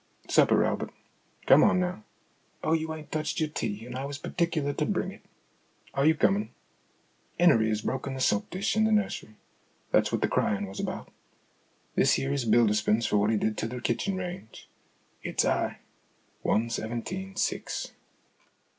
[0.35, 0.91] "Supper, Albert;
[1.45, 2.03] come on now.
[2.63, 5.21] Oh, you ain't touched your tea, and I was particular to bring it.
[5.93, 6.49] Are you comin'?
[7.39, 9.35] 'Ennery 'as broke the soap dish in the nursery;
[9.91, 11.11] that's what the cryin' was about.
[11.93, 14.67] This here is Bilderspin's for what he did to the kitchen range.
[15.21, 15.81] It's high
[16.41, 17.91] one seventeen six."